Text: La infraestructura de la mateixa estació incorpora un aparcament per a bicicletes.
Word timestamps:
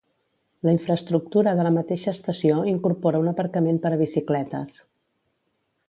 La 0.67 0.71
infraestructura 0.75 1.53
de 1.59 1.65
la 1.67 1.73
mateixa 1.75 2.13
estació 2.17 2.57
incorpora 2.73 3.23
un 3.27 3.31
aparcament 3.35 3.81
per 3.85 3.93
a 3.97 4.01
bicicletes. 4.03 4.79